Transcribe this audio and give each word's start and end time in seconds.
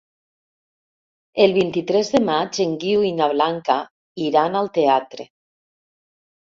El 1.45 1.53
vint-i-tres 1.57 2.09
de 2.15 2.23
maig 2.31 2.61
en 2.67 2.75
Guiu 2.87 3.05
i 3.13 3.13
na 3.21 3.31
Blanca 3.37 3.79
iran 4.27 4.63
al 4.65 4.75
teatre. 4.83 5.33